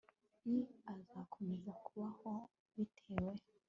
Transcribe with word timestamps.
i 0.53 0.55
azakomeza 0.93 1.71
kubaho 1.83 2.29
bitewe 2.75 3.33